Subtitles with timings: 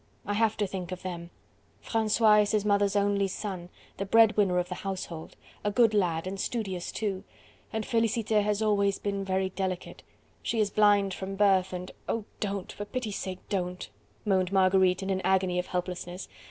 [0.25, 1.29] I have to think of them.
[1.79, 6.25] Francois is his mother's only son, the bread winner of the household, a good lad
[6.25, 7.23] and studious too,
[7.71, 10.01] and Felicite has always been very delicate.
[10.41, 12.25] She is blind from birth and..." "Oh!
[12.39, 12.71] don't...
[12.71, 13.91] for pity's sake, don't..."
[14.25, 16.27] moaned Marguerite in an agony of helplessness.